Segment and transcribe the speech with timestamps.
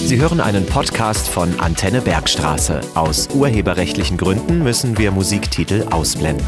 [0.00, 2.80] Sie hören einen Podcast von Antenne Bergstraße.
[2.94, 6.46] Aus urheberrechtlichen Gründen müssen wir Musiktitel ausblenden.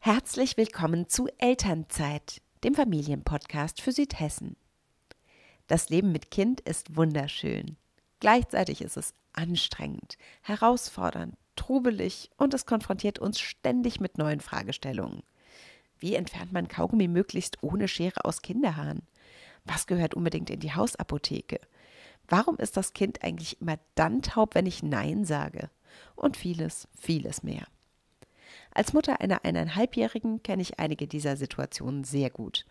[0.00, 4.56] Herzlich willkommen zu Elternzeit, dem Familienpodcast für Südhessen.
[5.68, 7.76] Das Leben mit Kind ist wunderschön.
[8.18, 15.22] Gleichzeitig ist es anstrengend, herausfordernd, trubelig und es konfrontiert uns ständig mit neuen Fragestellungen.
[16.00, 19.06] Wie entfernt man Kaugummi möglichst ohne Schere aus Kinderhaaren?
[19.64, 21.60] Was gehört unbedingt in die Hausapotheke?
[22.28, 25.70] Warum ist das Kind eigentlich immer dann taub, wenn ich Nein sage?
[26.14, 27.66] Und vieles, vieles mehr.
[28.74, 32.64] Als Mutter einer eineinhalbjährigen kenne ich einige dieser Situationen sehr gut.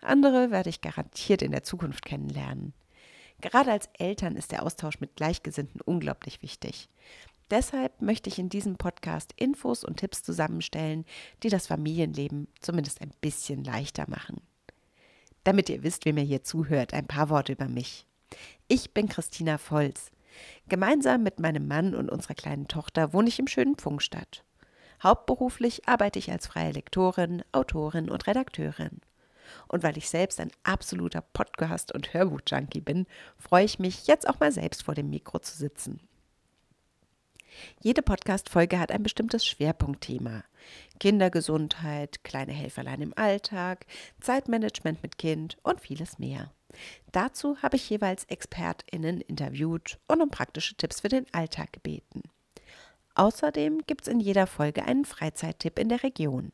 [0.00, 2.72] Andere werde ich garantiert in der Zukunft kennenlernen.
[3.40, 6.88] Gerade als Eltern ist der Austausch mit Gleichgesinnten unglaublich wichtig.
[7.50, 11.04] Deshalb möchte ich in diesem Podcast Infos und Tipps zusammenstellen,
[11.42, 14.40] die das Familienleben zumindest ein bisschen leichter machen.
[15.44, 18.06] Damit ihr wisst, wem ihr hier zuhört, ein paar Worte über mich.
[18.68, 20.10] Ich bin Christina Volz.
[20.68, 24.44] Gemeinsam mit meinem Mann und unserer kleinen Tochter wohne ich im schönen Pfungstadt.
[25.02, 29.00] Hauptberuflich arbeite ich als freie Lektorin, Autorin und Redakteurin.
[29.66, 33.06] Und weil ich selbst ein absoluter Podcast- und Hörbuch-Junkie bin,
[33.36, 36.00] freue ich mich, jetzt auch mal selbst vor dem Mikro zu sitzen.
[37.80, 40.44] Jede Podcast-Folge hat ein bestimmtes Schwerpunktthema.
[41.00, 43.86] Kindergesundheit, kleine Helferlein im Alltag,
[44.20, 46.52] Zeitmanagement mit Kind und vieles mehr.
[47.10, 52.22] Dazu habe ich jeweils ExpertInnen interviewt und um praktische Tipps für den Alltag gebeten.
[53.14, 56.52] Außerdem gibt es in jeder Folge einen Freizeittipp in der Region.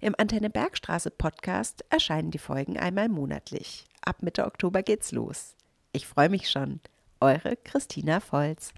[0.00, 3.86] Im Antenne Bergstraße Podcast erscheinen die Folgen einmal monatlich.
[4.02, 5.56] Ab Mitte Oktober geht's los.
[5.92, 6.80] Ich freue mich schon.
[7.20, 8.72] Eure Christina Volz.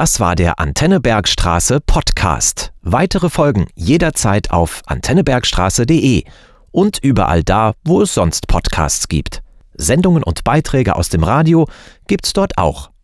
[0.00, 2.72] Das war der Antenne Bergstraße Podcast.
[2.82, 6.22] Weitere Folgen jederzeit auf antennebergstraße.de
[6.70, 9.42] und überall da, wo es sonst Podcasts gibt.
[9.74, 11.66] Sendungen und Beiträge aus dem Radio
[12.06, 12.90] gibt's dort auch